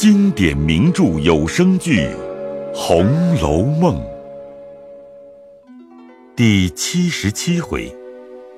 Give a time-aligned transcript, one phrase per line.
[0.00, 2.06] 经典名著有声剧
[2.74, 3.96] 《红楼梦》
[6.34, 7.94] 第七十七回：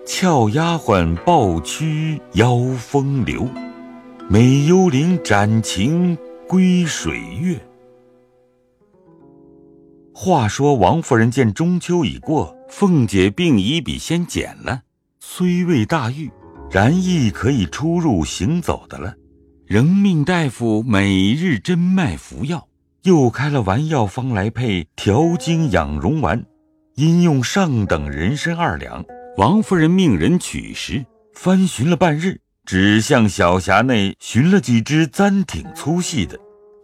[0.06, 3.48] 俏丫鬟抱屈邀风流，
[4.31, 6.17] 美幽灵斩情
[6.47, 7.59] 归水月。
[10.15, 14.83] 话说王夫人见中秋已过，凤姐病已比先减了，
[15.19, 16.30] 虽未大愈，
[16.70, 19.16] 然亦可以出入行走的了。
[19.73, 22.68] 仍命大夫每日针脉服药，
[23.04, 26.44] 又开了丸药方来配调经养荣丸，
[26.94, 29.02] 因用上等人参二两。
[29.38, 36.38] 王夫人命人取时，翻寻了半日，只向小匣内寻了几支簪挺粗细的。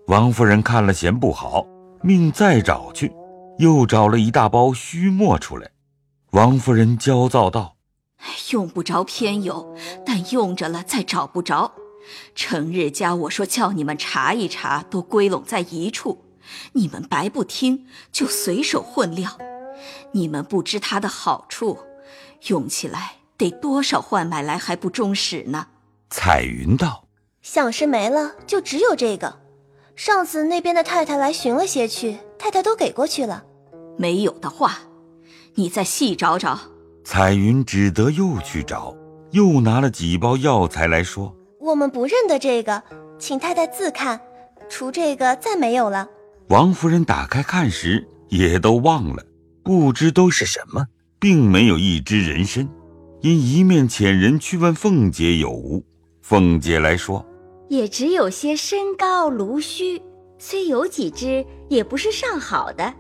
[0.07, 1.67] 王夫人看了嫌不好，
[2.03, 3.13] 命再找去，
[3.59, 5.69] 又找了一大包虚墨出来。
[6.31, 7.77] 王夫人焦躁道
[8.51, 9.77] ：“用不着偏有，
[10.07, 11.71] 但用着了再找不着。”
[12.35, 16.25] 成日家我说叫你们查一查，都归拢在一处，
[16.73, 19.39] 你们白不听，就随手混料。
[20.13, 21.79] 你们不知它的好处，
[22.49, 25.69] 用起来得多少换买来还不中使呢？
[26.11, 27.05] 彩云道
[27.43, 29.41] ：“想是没了，就只有这个。
[29.95, 33.45] 上次那边的太太来寻了些去，太太都给过去了。
[33.97, 34.79] 没有的话，
[35.55, 36.59] 你再细找找。”
[37.05, 38.95] 彩云只得又去找，
[39.31, 41.35] 又拿了几包药材来说。
[41.69, 42.83] 我们不认得这个，
[43.19, 44.19] 请太太自看。
[44.71, 46.09] 除这个，再没有了。
[46.49, 49.23] 王夫人打开看时，也都忘了，
[49.63, 50.87] 不知都是什么，
[51.19, 52.67] 并没有一只人参。
[53.21, 55.85] 因一面遣人去问凤姐有无，
[56.23, 57.27] 凤姐来说，
[57.69, 60.01] 也只有些身高、芦须，
[60.39, 62.95] 虽有几只，也不是上好的，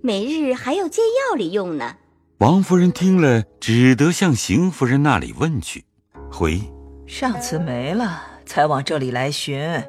[0.00, 1.96] 每日还要煎药里用呢。
[2.38, 5.84] 王夫人听了，只得向邢夫人那里问去，
[6.32, 6.60] 回。
[7.06, 9.82] 上次没了，才往这里来寻，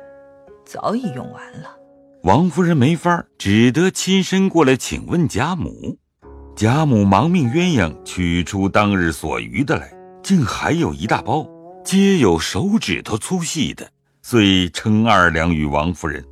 [0.65, 1.69] 早已用完了。
[2.23, 5.97] 王夫人没法，只得亲身过来请问贾母。
[6.55, 11.47] 贾母忙命鸳鸯取出当日所余的来，竟还有一大包，
[11.83, 13.87] 皆有手指头粗细的，
[14.21, 16.23] 遂称二两与王夫人。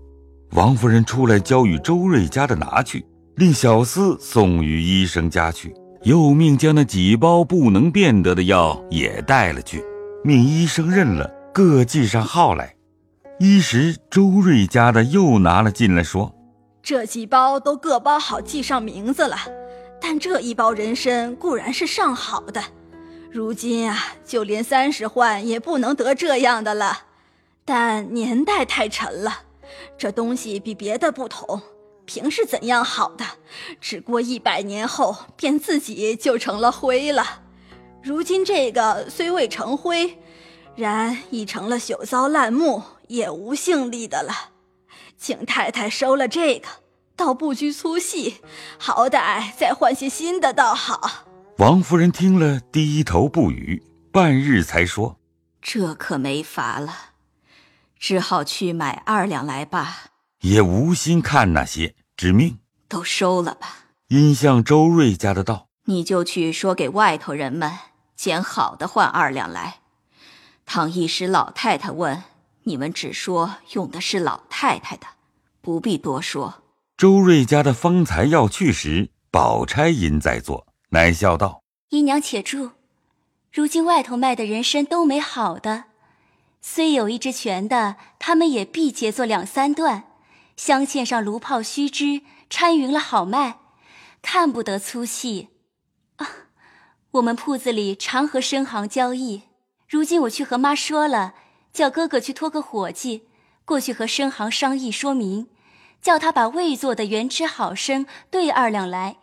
[0.51, 3.05] 王夫人出来交与周瑞家的拿去，
[3.35, 5.73] 令小厮送与医生家去，
[6.03, 9.83] 又命将那几包不能变得的药也带了去。
[10.23, 12.75] 命医生认了，各记上号来。
[13.39, 16.35] 一时周瑞家的又拿了进来，说
[16.83, 19.35] ：“这几包都各包好，记上名字了。
[19.99, 22.61] 但这一包人参固然是上好的，
[23.31, 27.05] 如今啊，就连三十换也不能得这样的了。
[27.65, 29.39] 但年代太沉了，
[29.97, 31.59] 这东西比别的不同，
[32.05, 33.25] 凭是怎样好的，
[33.79, 37.40] 只过一百年后，便自己就成了灰了。”
[38.03, 40.17] 如今这个虽未成灰，
[40.75, 44.33] 然已成了朽糟烂木，也无性力的了。
[45.17, 46.67] 请太太收了这个，
[47.15, 48.37] 倒不拘粗细，
[48.79, 51.25] 好歹再换些新的，倒好。
[51.59, 55.19] 王夫人听了，低头不语，半日才说
[55.61, 56.93] ：“这可没法了，
[57.99, 60.05] 只好去买二两来吧。”
[60.41, 62.57] 也无心看那些，只命
[62.87, 63.85] 都收了吧。
[64.07, 67.71] 因向周瑞家的道：“你就去说给外头人们。”
[68.21, 69.79] 捡好的换二两来。
[70.67, 72.21] 倘一时老太太问，
[72.65, 75.07] 你们只说用的是老太太的，
[75.59, 76.61] 不必多说。
[76.95, 82.73] 周瑞家的方才要去时，宝钗因在座，乃笑道：“姨娘且住，
[83.51, 85.85] 如今外头卖的人参都没好的，
[86.61, 90.03] 虽有一只全的，他们也必结作两三段，
[90.55, 92.21] 镶嵌上炉泡须枝，
[92.51, 93.57] 掺匀了好卖，
[94.21, 95.47] 看不得粗细。”
[97.11, 99.43] 我们铺子里常和生行交易，
[99.89, 101.33] 如今我去和妈说了，
[101.73, 103.27] 叫哥哥去托个伙计
[103.65, 105.47] 过去和生行商议说明，
[106.01, 109.17] 叫他把未做的原汁好生兑二两来，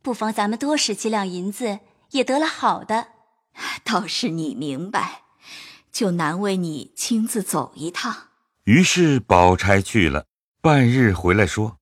[0.00, 1.80] 不妨咱们多使几两银子，
[2.12, 3.08] 也得了好的。
[3.84, 5.24] 倒是你明白，
[5.92, 8.28] 就难为你亲自走一趟。
[8.64, 10.24] 于是宝钗去了，
[10.62, 11.76] 半日回来说：“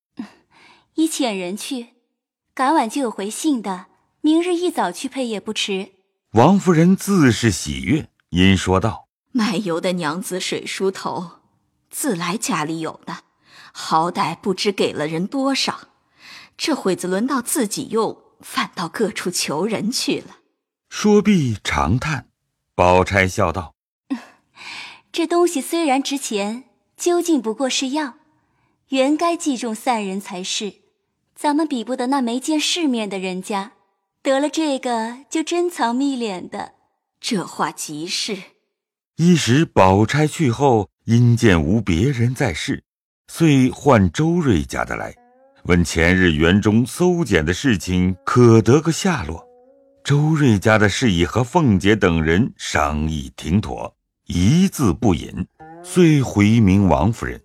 [0.94, 1.90] 已遣人去，
[2.52, 3.86] 赶晚就有回信的。”
[4.24, 5.92] 明日一早去配也不迟。
[6.30, 11.32] 王夫人自是喜悦，因说道：“卖油的娘子水梳头，
[11.90, 13.18] 自来家里有的，
[13.74, 15.88] 好歹不知给了人多少。
[16.56, 20.38] 这会子轮到自己用，反倒各处求人去了。”
[20.88, 22.28] 说毕长叹。
[22.74, 23.74] 宝钗笑道
[25.12, 26.64] ：“这东西虽然值钱，
[26.96, 28.14] 究竟不过是药，
[28.88, 30.76] 原该计中散人才是。
[31.34, 33.72] 咱们比不得那没见世面的人家。”
[34.24, 36.72] 得了这个就珍藏蜜敛的，
[37.20, 38.38] 这话极是。
[39.16, 42.82] 一时宝钗去后，因见无别人在世，
[43.28, 45.14] 遂唤周瑞家的来，
[45.64, 49.46] 问前日园中搜检的事情可得个下落。
[50.02, 53.94] 周瑞家的事已和凤姐等人商议停妥，
[54.24, 55.46] 一字不引，
[55.82, 57.38] 遂回明王夫人。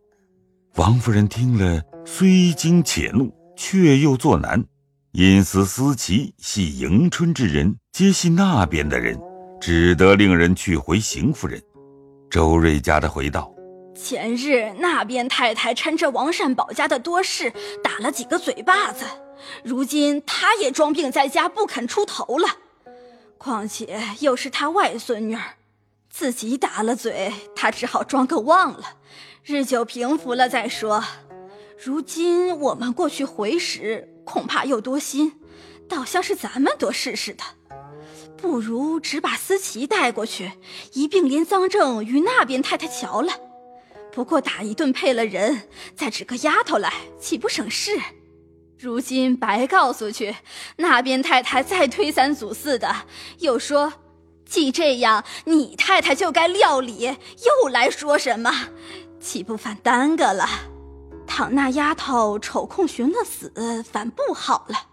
[0.76, 4.64] 王夫人听了，虽惊且怒，却又作难，
[5.12, 9.20] 因思思琪系迎春之人，皆系那边的人，
[9.60, 11.60] 只得令人去回邢夫人。
[12.30, 13.52] 周瑞家的回道
[14.00, 17.52] ：“前日那边太太趁着王善保家的多事，
[17.84, 19.04] 打了几个嘴巴子，
[19.64, 22.48] 如今他也装病在家，不肯出头了。
[23.40, 25.56] 况且又是他外孙女儿，
[26.12, 28.98] 自己打了嘴，他只好装个忘了，
[29.44, 31.04] 日久平复了再说。
[31.82, 35.40] 如今我们过去回时，恐怕又多心，
[35.88, 37.44] 倒像是咱们多事似的。”
[38.36, 40.54] 不如只把思琪带过去，
[40.94, 43.34] 一并连赃证与那边太太瞧了。
[44.12, 48.00] 不过打一顿配了人，再指个丫头来，岂不省事？
[48.78, 50.36] 如今白告诉去，
[50.78, 53.04] 那边太太再推三阻四的，
[53.40, 53.92] 又说
[54.46, 57.18] 既这样，你太太就该料理，
[57.64, 58.70] 又来说什么，
[59.20, 60.48] 岂不反耽搁了？
[61.30, 64.88] 倘那丫头抽空寻了死，反不好了。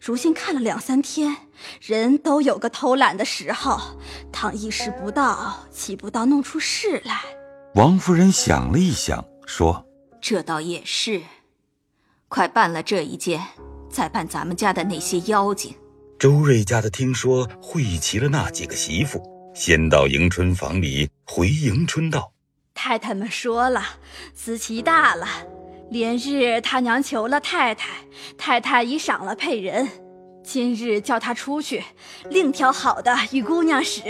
[0.00, 1.36] 如今看了两三天，
[1.80, 3.98] 人都有个偷懒的时候。
[4.32, 7.20] 倘一时不到，岂不到弄出事来？
[7.74, 9.84] 王夫人想了一想，说
[10.22, 11.22] ：“这倒也是。
[12.28, 13.44] 快办了这一件，
[13.90, 15.74] 再办咱们家的那些妖精。”
[16.18, 19.20] 周瑞家的听说会齐了那几个媳妇，
[19.54, 22.32] 先到迎春房里回迎春道
[22.72, 23.82] ：“太太们说了，
[24.34, 25.26] 思琪大了。”
[25.90, 27.88] 连日他娘求了太太，
[28.36, 29.88] 太太已赏了配人，
[30.42, 31.82] 今日叫他出去，
[32.30, 34.02] 另挑好的与姑娘使。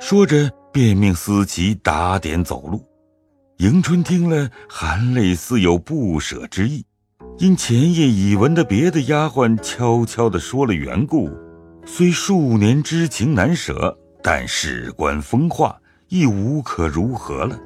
[0.00, 2.84] 说着，便命思琪打点走路。
[3.58, 6.84] 迎春听了，含泪似有不舍之意，
[7.38, 11.28] 因前夜已闻的别的丫鬟悄悄地说了缘故，
[11.84, 17.58] 虽数年之情难舍，但事关风化，亦无可如何了。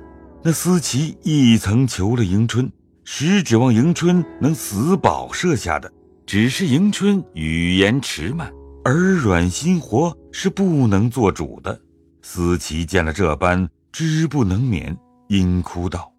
[0.42, 2.72] 那思琪亦曾求了迎春。
[3.04, 5.92] 实指望迎春能死保设下的，
[6.24, 8.52] 只是迎春语言迟慢，
[8.84, 11.80] 耳软心活，是不能做主的。
[12.22, 14.96] 思琪见了这般，知不能免，
[15.28, 16.12] 因哭道：“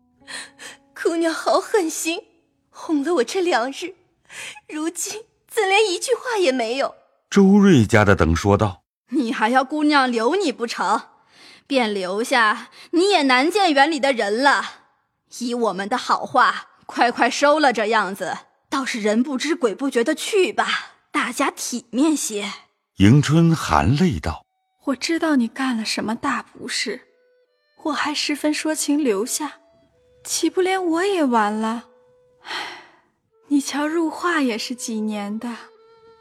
[1.01, 2.19] 姑娘好狠心，
[2.69, 3.95] 哄了我这两日，
[4.67, 6.93] 如今怎连一句话也没有？”
[7.31, 11.01] 周瑞家的等说道：“你还要姑娘留你不成？
[11.65, 14.63] 便留下，你也难见园里的人了。
[15.39, 18.37] 以我们的好话。”快快收了这样子，
[18.69, 22.51] 倒是人不知鬼不觉的去吧，大家体面些。
[22.97, 24.45] 迎春含泪道
[24.85, 27.01] ：“我知道你干了什么大不是，
[27.83, 29.59] 我还十分说情留下，
[30.23, 31.85] 岂不连我也完了？
[32.41, 32.51] 唉，
[33.47, 35.55] 你瞧入画也是几年的，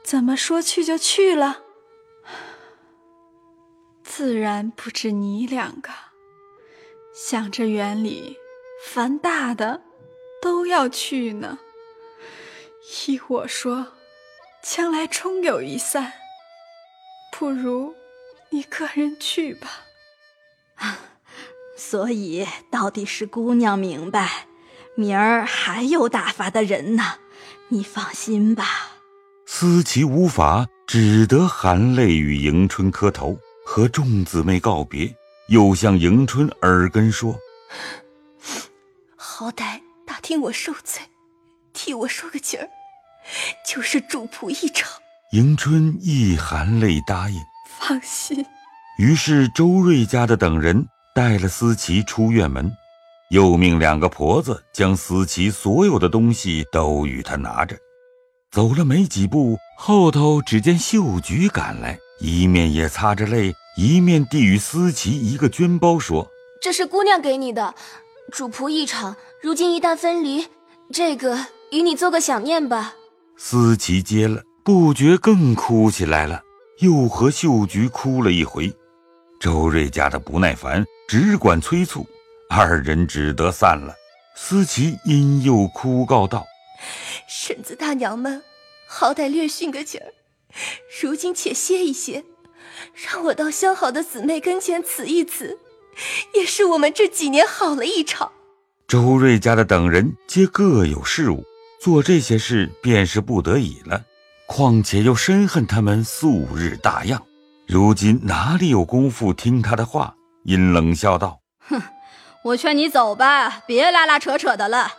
[0.02, 1.62] 怎么说去就去了？
[4.02, 5.90] 自然不止你两个，
[7.14, 8.36] 想着园里
[8.86, 9.82] 凡大的。”
[10.42, 11.60] 都要去呢。
[13.06, 13.86] 依我说，
[14.62, 16.12] 将来终有一散，
[17.32, 17.94] 不如
[18.50, 19.84] 你个人去吧。
[21.78, 24.46] 所以到底是姑娘明白，
[24.96, 27.20] 明儿还有打发的人呢。
[27.68, 28.90] 你放心吧。
[29.46, 35.14] 思琪无法，只得含泪与迎春磕头，和众姊妹告别，
[35.48, 37.38] 又向迎春耳根说
[39.16, 39.80] ：“好歹。”
[40.22, 41.02] 听我受罪，
[41.74, 42.68] 替我说个情儿，
[43.66, 44.88] 就是主仆一场。
[45.32, 47.40] 迎春一含泪答应，
[47.78, 48.46] 放心。
[48.98, 52.70] 于是周瑞家的等人带了思琪出院门，
[53.30, 57.76] 又命两个婆子将思琪所有的东西都与他拿着。
[58.52, 66.30] 走了没几步，后头只见秀菊赶来，一面也擦着泪，一面递与思琪一个绢包，说
[66.62, 67.74] ：“这是姑娘给你的。”
[68.30, 70.46] 主仆一场，如今一旦分离，
[70.92, 71.36] 这个
[71.72, 72.94] 与你做个想念吧。
[73.36, 76.40] 思琪接了，不觉更哭起来了，
[76.78, 78.72] 又和秀菊哭了一回。
[79.40, 82.06] 周瑞家的不耐烦，只管催促，
[82.48, 83.92] 二人只得散了。
[84.36, 86.46] 思琪因又哭告道
[87.28, 88.44] ：“婶子大娘们，
[88.86, 90.14] 好歹略训个情儿，
[91.02, 92.22] 如今且歇一歇，
[92.94, 95.58] 让我到相好的姊妹跟前辞一辞。”
[96.32, 98.30] 也是我们这几年好了一场。
[98.92, 101.42] 周瑞家的等人皆各有事务，
[101.80, 104.02] 做这些事便是不得已了。
[104.46, 107.22] 况且又深恨他们素日大样，
[107.66, 110.14] 如今哪里有功夫听他的话？
[110.44, 111.80] 因冷笑道：“哼，
[112.44, 114.92] 我劝你走吧，别拉拉扯扯的了。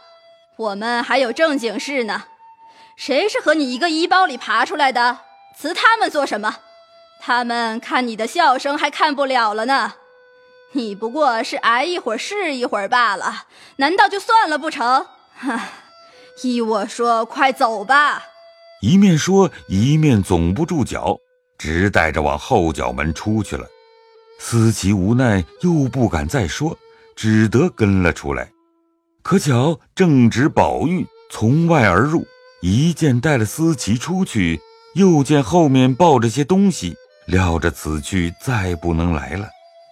[0.58, 2.24] 我们还有正经事呢。
[2.98, 5.20] 谁是和你一个衣包里爬出来的？
[5.56, 6.56] 辞他们做什么？
[7.22, 9.94] 他们看你的笑声还看不了了呢。
[10.76, 13.46] 你不过是挨一会儿是一会儿罢了，
[13.78, 15.06] 难道就算了不成？
[15.40, 15.70] 唉，
[16.42, 18.24] 依我说，快走吧。
[18.82, 21.18] 一面说，一面总不住脚，
[21.58, 23.68] 直带着往后脚门出去了。
[24.40, 26.78] 思琪无奈，又不敢再说，
[27.16, 28.52] 只得跟了出来。
[29.22, 32.26] 可巧正值宝玉从外而入，
[32.62, 34.60] 一见带了思琪出去，
[34.96, 39.48] 又见后面抱着些东西，料着此去再不能来了。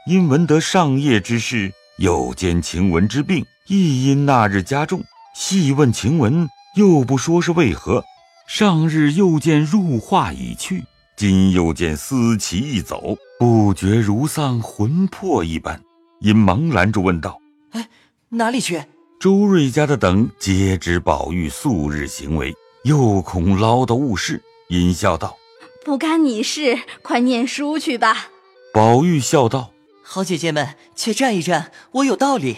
[0.07, 5.03] 因闻得上夜之事，又见晴雯之病，亦因那日加重，
[5.35, 8.03] 细问晴雯，又不说是为何。
[8.47, 10.83] 上日又见入画已去，
[11.15, 15.79] 今又见思琪一走，不觉如丧魂魄一般，
[16.19, 17.39] 因忙拦住问道
[17.71, 17.87] ：“哎，
[18.29, 18.81] 哪里去？”
[19.21, 22.51] 周瑞家的等皆知宝玉素日行为，
[22.85, 25.37] 又恐唠叨误事，因笑道
[25.85, 28.29] ：“不干你事，快念书去吧。”
[28.73, 29.71] 宝玉笑道。
[30.03, 32.57] 好姐姐们，且站一站，我有道理。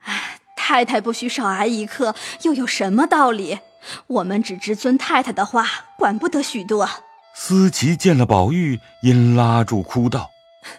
[0.00, 3.60] 哎，太太不许少挨一刻，又有什么道理？
[4.06, 5.66] 我们只知遵太太的话，
[5.96, 6.88] 管不得许多。
[7.34, 10.30] 思琪见了宝玉，因拉住哭道：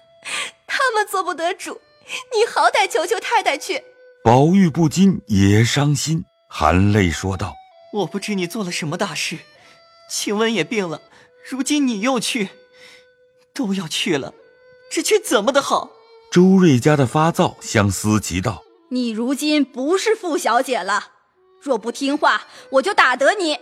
[0.68, 1.82] “他们做不得主，
[2.36, 3.84] 你好歹求求太太去。”
[4.24, 7.56] 宝玉不禁也伤心，含泪说道
[7.94, 9.40] ：“我不知你做了什么大事，
[10.08, 11.02] 晴雯也病了，
[11.50, 12.50] 如今你又去，
[13.56, 14.36] 都要去了，
[14.92, 15.90] 这却怎么的好？”
[16.32, 21.08] 周瑞家的发躁向思琪道：“你如今不是傅小姐了，
[21.62, 23.60] 若不听话，我就打得你。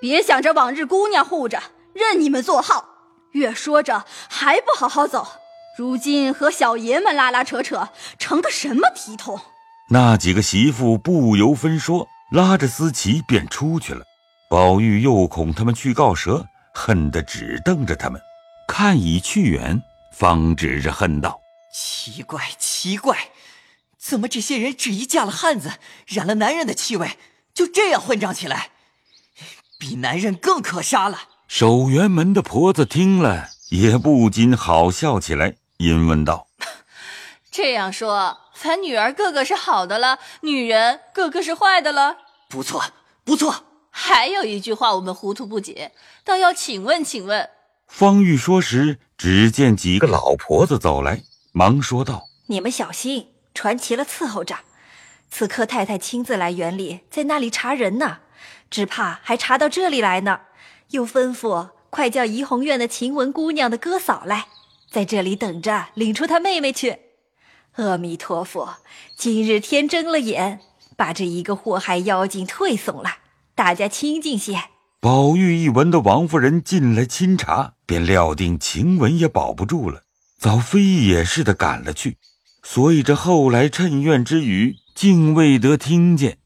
[0.00, 1.60] 别想着往日姑娘护着，
[1.92, 2.90] 任你们作号。
[3.32, 5.26] 越说着还不好好走，
[5.76, 7.88] 如今和小爷们拉拉扯扯，
[8.20, 9.40] 成个什么体统？”
[9.90, 14.04] 那几个媳妇不由分说，拉着思琪便出去了。
[14.48, 18.20] 宝玉又恐他们去告蛇，恨得只瞪着他们，
[18.68, 21.41] 看已去远，方指着恨道。
[21.72, 23.30] 奇怪，奇怪，
[23.98, 25.72] 怎么这些人只一嫁了汉子，
[26.06, 27.16] 染了男人的气味，
[27.54, 28.70] 就这样混账起来？
[29.78, 31.30] 比男人更可杀了。
[31.48, 36.46] 守园门的婆子听了，也不禁好笑起来，因问道
[37.50, 42.18] ：“这样说，咱女儿个个是好的了，女人个个是坏的了？
[42.48, 42.92] 不错，
[43.24, 43.64] 不错。
[43.90, 45.92] 还有一句话我们糊涂不解，
[46.24, 47.50] 倒要请问，请问。”
[47.88, 51.22] 方玉说时，只见几个老婆子走来。
[51.54, 54.56] 忙说道：“你们小心，传齐了伺候着。
[55.30, 58.20] 此刻太太亲自来园里，在那里查人呢，
[58.70, 60.40] 只怕还查到这里来呢。
[60.90, 64.46] 又吩咐快叫怡红院的晴雯姑娘的哥嫂来，
[64.90, 66.98] 在这里等着领出她妹妹去。
[67.76, 68.76] 阿弥陀佛，
[69.16, 70.60] 今日天睁了眼，
[70.96, 73.18] 把这一个祸害妖精退送了，
[73.54, 74.58] 大家清静些。”
[75.00, 80.02] 宝玉一闻到王夫人进来亲查，便料定晴雯也保不住了。
[80.42, 82.16] 早飞也似的赶了去，
[82.64, 86.38] 所以这后来趁怨之语竟未得听见。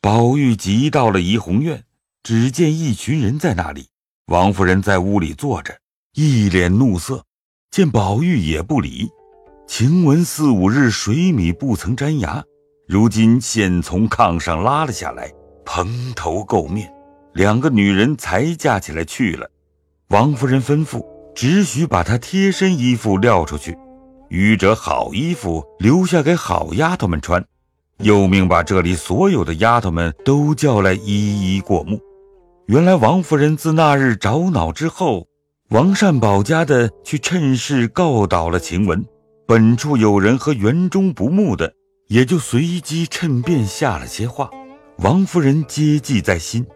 [0.00, 1.84] 宝玉急到了怡红院，
[2.24, 3.90] 只见一群人在那里，
[4.26, 5.78] 王夫人在屋里坐着，
[6.14, 7.24] 一脸怒色。
[7.70, 9.08] 见宝玉也不理，
[9.68, 12.42] 晴雯四五日水米不曾沾牙，
[12.88, 15.32] 如今现从炕上拉了下来，
[15.64, 16.92] 蓬头垢面，
[17.34, 19.48] 两个女人才架起来去了。
[20.08, 21.06] 王夫人吩咐。
[21.38, 23.78] 只许把她贴身衣服撂出去，
[24.28, 27.44] 余者好衣服留下给好丫头们穿。
[27.98, 32.00] 又命把这里所有的丫头们都叫来一一过目。
[32.66, 35.28] 原来王夫人自那日着恼之后，
[35.70, 39.04] 王善保家的去趁势告倒了晴雯。
[39.46, 41.72] 本处有人和园中不睦的，
[42.08, 44.50] 也就随机趁便下了些话。
[44.96, 46.66] 王夫人皆记在心，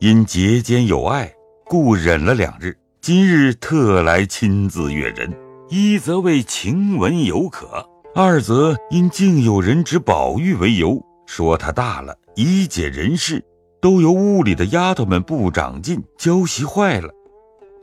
[0.00, 1.32] 因结间有爱，
[1.64, 2.76] 故忍了两日。
[3.02, 5.28] 今日特来亲自阅人，
[5.68, 13.44] 一则为晴雯有可，二则因竟有人指宝玉为由，说他大了，已解人事，
[13.80, 17.12] 都由屋里的丫头们不长进，教习坏了。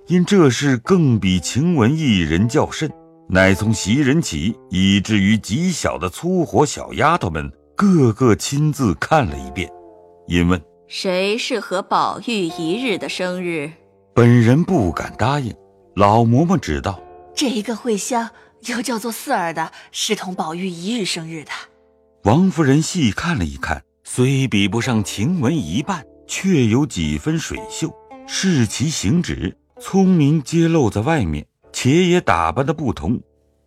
[0.07, 2.89] 因这事更比晴雯一人较甚，
[3.27, 9.69] 乃从袭人起，以至于极小的粗活小丫头们，个个亲自看了一遍。
[10.27, 13.69] 因问谁是和宝玉一日的生日？
[14.13, 15.55] 本人不敢答应，
[15.95, 17.01] 老嬷嬷只道，
[17.33, 18.29] 这一个会香
[18.65, 21.51] 又叫做四儿的，是同宝玉一日生日的。
[22.23, 27.93] 王夫人细看了一看，虽比不上晴雯一半，却有几分水秀，
[28.27, 33.21] 视其行止，聪明皆露在外面，且也打扮的不同。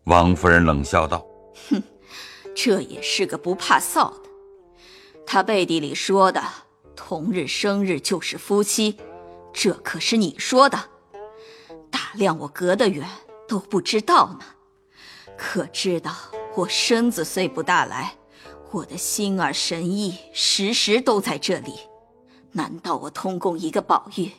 [0.04, 1.25] 王夫人冷笑道
[1.70, 1.82] ：“哼，
[2.54, 4.28] 这也是个不怕臊的。
[5.26, 6.42] 他背地里说的，
[6.94, 8.99] 同日生日就是夫妻，
[9.52, 10.78] 这可是你说的。
[11.90, 13.06] 打量我隔得远
[13.47, 14.47] 都不知道呢，
[15.37, 16.14] 可知道
[16.56, 18.14] 我身子虽不大来，
[18.71, 21.75] 我的心儿神意时时都在这里。
[22.52, 24.30] 难道我通共一个宝玉，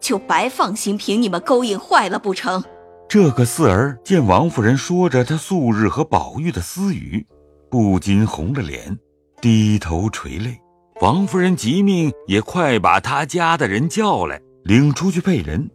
[0.00, 2.64] 就白放心凭你们勾引坏了不成？
[3.08, 7.26] 这个四儿见王夫人说着她素日和宝玉的私语，
[7.68, 8.98] 不禁红了脸，
[9.40, 10.60] 低头垂泪。
[11.00, 15.68] 王夫人急命也快把他家的人叫来，领出去配人，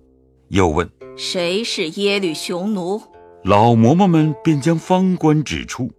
[0.48, 3.02] 又问谁是耶律雄奴。
[3.44, 5.92] 老嬷嬷们便将方官指出。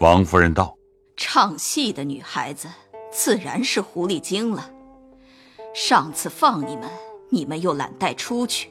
[0.00, 0.76] 王夫人道
[1.16, 2.66] ：“唱戏的女孩子，
[3.12, 4.68] 自然是狐狸精了。
[5.72, 6.90] 上次放你们，
[7.28, 8.68] 你们又懒带出去，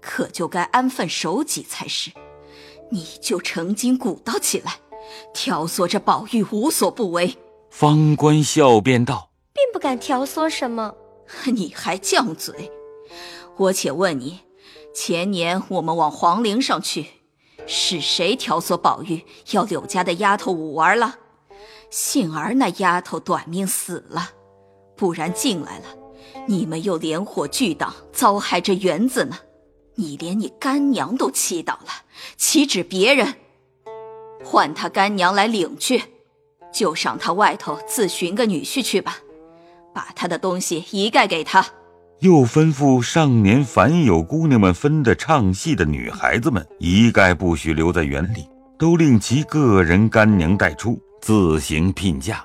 [0.00, 2.12] 可就该安分守己才是。
[2.92, 4.74] 你就成精鼓捣起来，
[5.34, 7.36] 挑唆着宝玉无所不为。”
[7.68, 9.32] 方官笑便道。
[9.52, 10.94] 并不敢挑唆什么，
[11.46, 12.70] 你还犟嘴！
[13.58, 14.38] 我且问你，
[14.94, 17.06] 前年我们往皇陵上去，
[17.66, 21.16] 是谁挑唆宝玉要柳家的丫头五儿了？
[21.90, 24.30] 幸而那丫头短命死了，
[24.96, 25.86] 不然进来了，
[26.46, 29.36] 你们又连伙聚党，糟害这园子呢。
[29.96, 31.90] 你连你干娘都气倒了，
[32.36, 33.34] 岂止别人？
[34.44, 36.04] 唤他干娘来领去，
[36.72, 39.18] 就上他外头自寻个女婿去吧。
[39.92, 41.66] 把他的东西一概给他，
[42.20, 48.44] 又吩咐上年凡有姑娘们分的唱戏的女孩子们，一概不许留在园里，
[48.76, 52.44] 都令其个人干娘带出，自行聘嫁。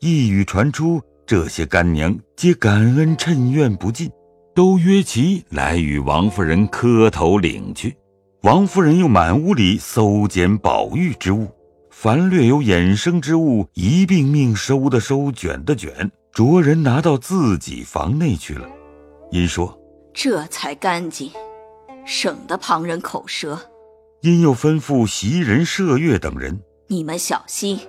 [0.00, 4.10] 一语传出，这些干娘皆感恩趁愿不尽，
[4.54, 7.94] 都约其来与王夫人磕头领去。
[8.40, 11.48] 王夫人又满屋里搜捡宝玉之物，
[11.90, 16.10] 凡略有衍生之物，一并命收的收，卷的卷。
[16.32, 18.66] 着人拿到自己房内去了，
[19.34, 19.76] 因说
[20.12, 21.28] 这才干净，
[22.06, 23.58] 省得旁人口舌。
[24.20, 27.80] 因又吩咐袭人、麝月等人，你们小心，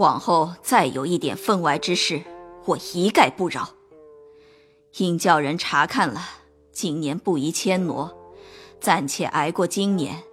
[0.00, 2.20] 往后再有一点分外之事，
[2.64, 3.68] 我一概不饶。
[4.96, 6.20] 因叫人查看了，
[6.72, 8.12] 今年不宜迁挪，
[8.80, 10.24] 暂且挨过今年，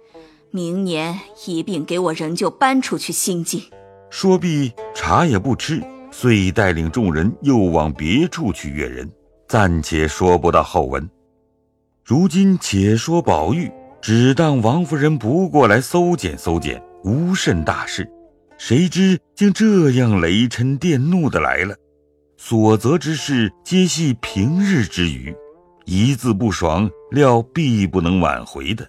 [0.50, 3.62] 明年一并给我仍旧搬出去新进。
[4.10, 5.80] 说毕，茶也不吃。
[6.10, 9.08] 遂带领众人又往别处去阅人，
[9.48, 11.08] 暂且说不到后文。
[12.04, 18.10] 如今且说宝玉，只当王夫人不过来搜检搜检，无甚大事，
[18.58, 21.74] 谁知竟这样雷嗔电怒的来了。
[22.36, 25.34] 所责之事皆系平日之语，
[25.86, 28.86] 一字不爽，料必不能挽回的。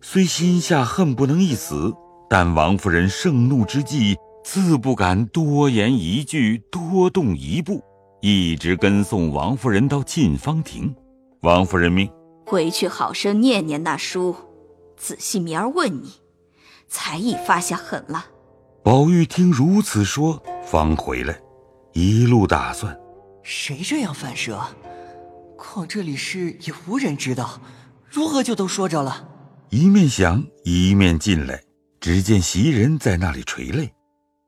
[0.00, 1.92] 虽心下恨不能一死，
[2.28, 4.16] 但王夫人盛怒之际。
[4.44, 7.80] 自不敢多言一句，多动一步，
[8.22, 10.94] 一直跟送王夫人到沁芳亭。
[11.40, 12.08] 王夫人命
[12.46, 14.36] 回去好生念念那书，
[14.96, 16.12] 仔细明儿问你，
[16.86, 18.26] 才艺发下狠了。
[18.84, 21.36] 宝玉听如此说，方回来，
[21.94, 22.96] 一路打算：
[23.42, 24.60] 谁这样反舌？
[25.58, 27.60] 况这里事也无人知道，
[28.08, 29.28] 如何就都说着了？
[29.70, 31.60] 一面想，一面进来，
[31.98, 33.92] 只见袭人在那里垂泪。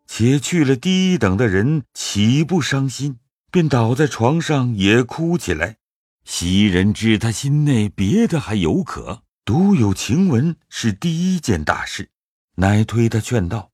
[0.07, 3.17] 且去了低等的人，岂不伤心？
[3.55, 5.77] 便倒在床上也哭起来。
[6.25, 12.11] 袭人知他心内别的还有可，独有晴雯是第一件大事，
[12.57, 13.71] 乃推他劝道：“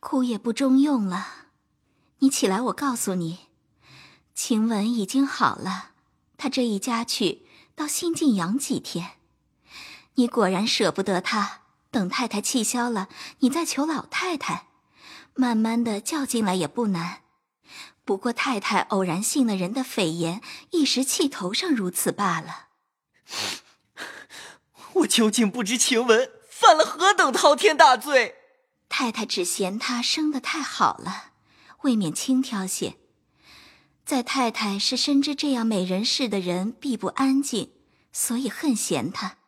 [0.00, 1.28] 哭也不中用了，
[2.18, 3.38] 你起来，我告诉你，
[4.34, 5.90] 晴雯已经好了。
[6.36, 7.42] 她这一家去
[7.76, 9.12] 到新晋养几天，
[10.14, 11.60] 你果然舍不得她。
[11.92, 14.66] 等太太气消了，你再求老太太。”
[15.36, 17.20] 慢慢的叫进来也不难，
[18.04, 22.68] 不过太太偶然信了人的蜚言，一时气头上如此罢了。
[24.94, 28.36] 我究竟不知晴雯犯了何等滔天大罪？
[28.88, 31.32] 太太只嫌她生得太好了，
[31.82, 32.96] 未免轻佻些。
[34.04, 37.72] 在太太是深知这样美人事的人必不安静，
[38.12, 39.38] 所以恨嫌她。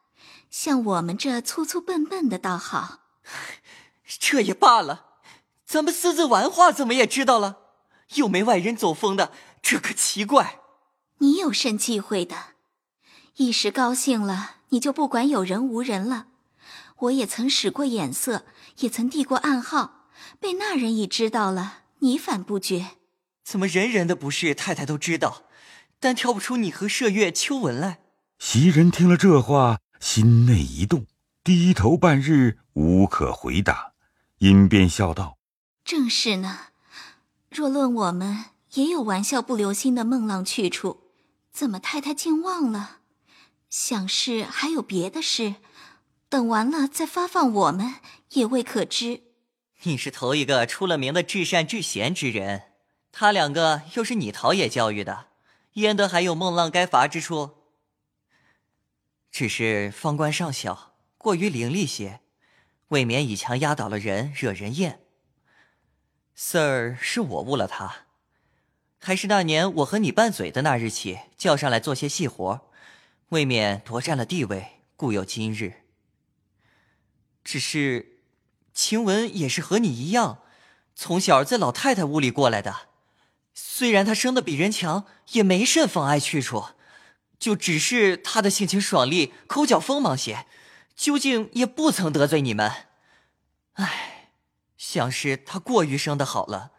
[0.51, 3.01] 像我们这粗粗笨笨的倒好。
[4.19, 5.19] 这也罢了。
[5.67, 7.66] 咱们私自玩话，怎么也知道了？
[8.15, 10.61] 又没外人走风的，这可奇怪。
[11.19, 12.37] 你有甚忌讳的？
[13.37, 16.29] 一时高兴了，你就不管有人无人了。
[17.01, 18.47] 我也曾使过眼色，
[18.79, 20.07] 也曾递过暗号，
[20.41, 22.93] 被那人已知道了，你反不觉？
[23.45, 25.43] 怎么人人的不是太太都知道，
[26.01, 27.99] 但挑不出你和麝月、秋纹来？
[28.39, 31.07] 袭人听了这话，心内一动，
[31.45, 33.93] 低头半日无可回答，
[34.39, 35.39] 因便笑道。
[35.85, 36.59] 正是呢，
[37.57, 41.05] 若论我们，也有玩笑不留心的孟浪去处，
[41.51, 42.99] 怎么太太竟忘了？
[43.71, 45.55] 想是还有别的事，
[46.29, 47.95] 等完了再发放我们，
[48.33, 49.23] 也未可知。
[49.85, 52.65] 你是头一个出了名的至善至贤之人，
[53.11, 55.29] 他两个又是你陶冶教育的，
[55.75, 57.53] 焉得还有孟浪该罚之处？
[59.31, 62.21] 只是方官尚小，过于伶俐些，
[62.89, 65.06] 未免以强压倒了人，惹人厌。
[66.39, 68.05] 四儿是我误了他，
[68.99, 72.61] 还是那年我和你拌嘴的那日起，叫上来做些细活，
[73.31, 75.85] 未免夺占了地位，故有今日。
[77.43, 78.19] 只是，
[78.75, 80.43] 晴雯也是和你一样，
[80.95, 82.89] 从小在老太太屋里过来的，
[83.55, 86.67] 虽然她生的比人强，也没甚妨碍去处。
[87.39, 90.45] 就只是她的性情爽利，口角锋芒些，
[90.95, 92.71] 究竟也不曾得罪你们。
[93.75, 94.16] 唉，
[94.77, 96.73] 像是他过于生的好了，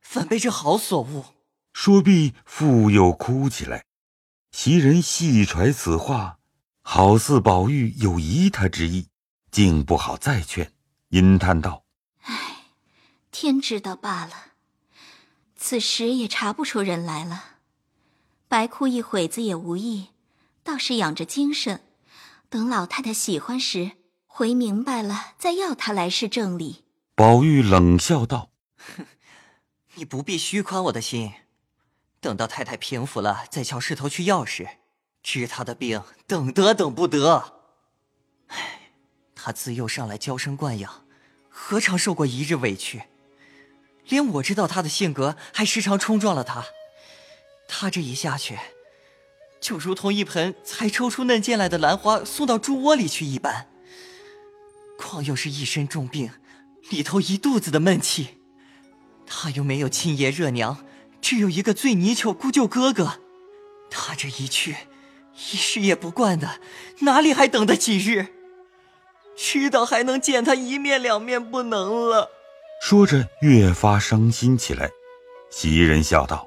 [0.00, 1.24] 反被这好所误。
[1.72, 3.84] 说毕，复又哭起来。
[4.52, 6.38] 袭人细揣此话，
[6.82, 9.08] 好似宝玉有疑他之意，
[9.50, 10.72] 竟不好再劝，
[11.08, 11.84] 因叹道
[12.22, 12.66] ：“唉，
[13.32, 14.52] 天知道罢了。
[15.56, 17.56] 此时也查不出人来了。”
[18.46, 20.10] 白哭一会子也无益，
[20.62, 21.80] 倒是养着精神，
[22.48, 23.92] 等老太太喜欢时，
[24.26, 26.83] 回明白了再要他来是正理。
[27.16, 29.06] 宝玉冷笑道：“哼，
[29.94, 31.32] 你不必虚宽我的心，
[32.20, 34.68] 等到太太平复了，再敲石头去要时，
[35.22, 37.60] 治她的病，等得等不得。
[38.48, 38.90] 唉，
[39.36, 41.06] 她自幼上来娇生惯养，
[41.48, 43.04] 何尝受过一日委屈？
[44.08, 46.66] 连我知道她的性格，还时常冲撞了她。”
[47.66, 48.58] 他这一下去，
[49.60, 53.70] 就如同一盆才抽出嫩尖来的兰花送到猪窝里去一般。
[54.98, 56.30] 况又是一身重病，
[56.90, 58.38] 里头一肚子的闷气，
[59.26, 60.84] 他又没有亲爷热娘，
[61.20, 63.20] 只有一个最泥鳅姑舅哥哥。
[63.90, 64.76] 他这一去，
[65.34, 66.60] 一时也不惯的，
[67.00, 68.28] 哪里还等得几日？
[69.36, 72.30] 迟早还能见他一面两面，不能了。
[72.82, 74.90] 说着，越发伤心起来。
[75.50, 76.46] 袭人笑道。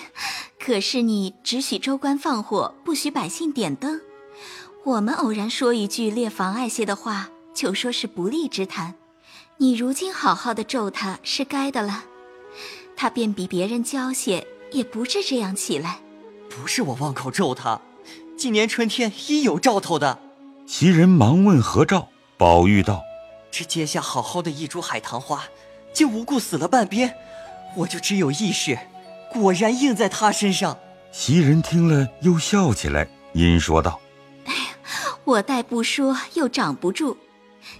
[0.58, 4.00] 可是你只许州官放火，不许百姓点灯。
[4.84, 8.94] 我们偶然说一句略妨碍些的话，就说是不利之谈。
[9.58, 12.04] 你如今好好的咒他，是该的了。
[12.96, 16.00] 他便比别人娇些，也不至这样起来。
[16.50, 17.80] 不是我妄口咒他，
[18.36, 20.18] 今年春天一有兆头的。
[20.66, 23.02] 袭人忙问何兆，宝玉道
[23.52, 25.44] ：“这阶下好好的一株海棠花，
[25.92, 27.14] 竟无故死了半边，
[27.76, 28.76] 我就只有意识。”
[29.32, 30.78] 果然应在他身上。
[31.12, 34.00] 袭人听了，又笑起来，因说道
[34.46, 37.16] ：“哎呀，我待不说，又长不住。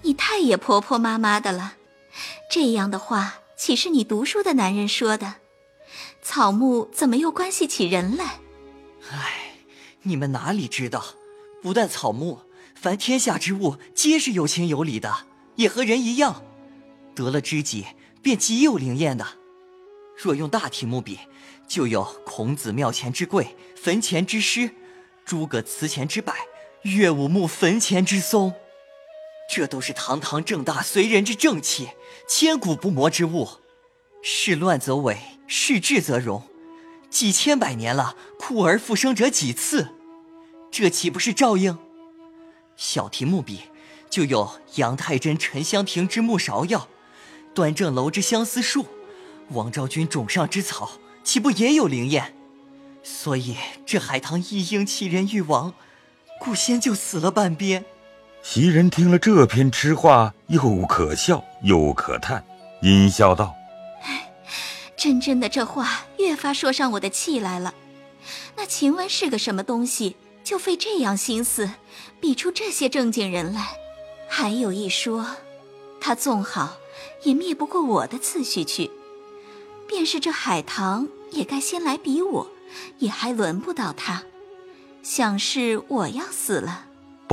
[0.03, 1.75] 你太也婆婆妈妈的了。
[2.51, 5.35] 这样的话，岂是你读书的男人说的？
[6.23, 8.40] 草木怎么又关系起人来？
[9.11, 9.57] 唉，
[10.03, 11.05] 你们哪里知道？
[11.62, 12.40] 不但草木，
[12.75, 16.42] 凡天下之物，皆是有情有理的，也和人一样，
[17.14, 17.87] 得了知己，
[18.23, 19.27] 便极有灵验的。
[20.16, 21.18] 若用大题目比。”
[21.66, 24.68] 就有孔子庙前之桂，坟前之诗；
[25.25, 26.35] 诸葛祠前之柏，
[26.83, 28.53] 岳武穆坟前之松。
[29.48, 31.90] 这都是堂堂正大随人之正气，
[32.28, 33.48] 千古不磨之物。
[34.22, 36.42] 事乱则伪，事治则容。
[37.11, 39.90] 几千百年了，枯而复生者几次？
[40.70, 41.78] 这岂不是照应？
[42.76, 43.61] 小题目比，
[44.11, 46.88] 就有杨太真沉香亭之木芍药，
[47.54, 48.87] 端正楼之相思树，
[49.50, 50.98] 王昭君冢上之草。
[51.22, 52.35] 岂不也有灵验？
[53.02, 55.72] 所以这海棠一应其人欲亡，
[56.40, 57.85] 故先就死了半边。
[58.44, 62.44] 袭人听了这篇痴话，又可笑又可叹，
[62.83, 63.54] 阴笑道
[64.04, 64.30] ：“唉，
[64.94, 67.74] 真真的这话越发说上我的气来了。
[68.54, 71.70] 那晴雯是个什么东西，就费这样心思，
[72.20, 73.78] 比出这些正经人来？
[74.28, 75.37] 还有一说，
[75.98, 76.76] 他纵好，
[77.22, 78.90] 也灭不过我的次序去。”
[79.88, 82.50] 便是这海棠也该先来比我，
[82.98, 84.22] 也还轮不到他。
[85.02, 86.85] 想是我要死了。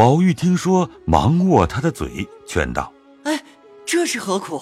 [0.02, 2.92] 宝玉听说，忙握他的嘴，劝道
[3.24, 3.44] ：“哎，
[3.86, 4.60] 这是何苦？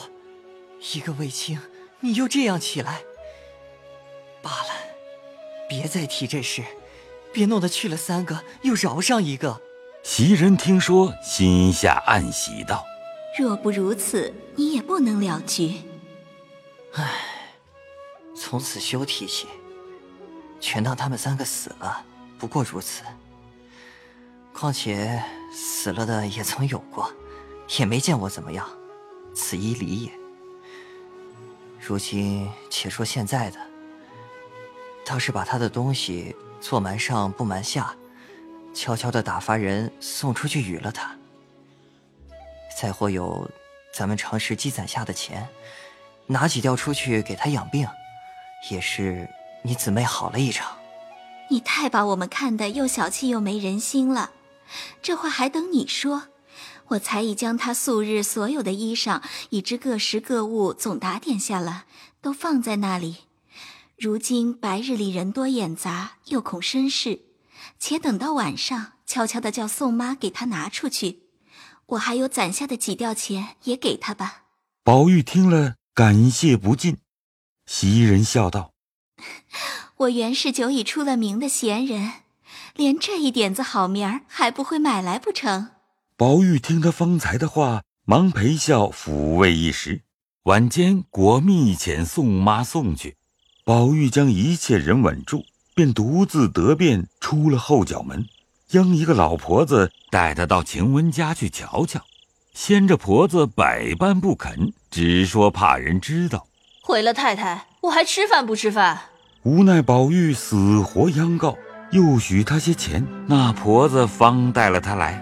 [0.93, 1.57] 一个卫青，
[2.01, 3.03] 你又这样起来。
[4.41, 4.69] 罢了，
[5.69, 6.61] 别再提这事，
[7.31, 9.61] 别弄得去了三个，又饶上一个。”
[10.03, 12.85] 袭人听说，心下暗喜道
[13.39, 15.83] ：“若不如此，你也不能了局。”
[16.95, 17.13] 唉。
[18.35, 19.47] 从此休提起，
[20.59, 22.03] 全当他们三个死了，
[22.37, 23.03] 不过如此。
[24.59, 27.09] 况且死了的也曾有过，
[27.77, 28.67] 也没见我怎么样，
[29.33, 30.11] 此一理也。
[31.79, 33.57] 如今且说现在的，
[35.05, 37.95] 倒是把他的东西做瞒上不瞒下，
[38.73, 41.15] 悄悄的打发人送出去与了他。
[42.77, 43.49] 再或有
[43.93, 45.47] 咱们常时积攒下的钱，
[46.25, 47.87] 拿几吊出去给他养病，
[48.69, 49.25] 也是
[49.63, 50.77] 你姊妹好了一场。
[51.49, 54.31] 你太把我们看得又小气又没人心了，
[55.01, 56.29] 这话还等你说。
[56.89, 61.85] 我才已将他素日所有的衣裳，以至各食各物，总打点下了，
[62.19, 63.17] 都放在那里。
[63.95, 67.19] 如今白日里人多眼杂，又恐生事，
[67.77, 71.19] 且等到晚上，悄悄的叫宋妈给他拿出去。
[71.85, 74.45] 我还有攒下的几吊钱，也给他吧。
[74.83, 76.97] 宝玉听了，感谢不尽。
[77.67, 78.71] 袭人笑道
[79.97, 82.13] ：“我原是久已出了名的闲人，
[82.79, 85.71] 连这一点子好名儿还不会买来不成？”
[86.15, 90.03] 宝玉听他方才的话，忙陪笑抚慰一时。
[90.43, 93.17] 晚间果密遣宋妈送去，
[93.65, 95.43] 宝玉将一切人稳住，
[95.75, 98.25] 便独自得便出了后角门，
[98.69, 101.99] 央一个老婆子带他到晴雯家去瞧瞧。
[102.53, 106.47] 先这婆子百般不肯，只说怕人知道。
[106.81, 109.01] 回了太太，我还吃饭不吃饭？
[109.43, 111.57] 无奈宝玉死活央告，
[111.91, 115.21] 又许他些钱，那婆子方带了他来。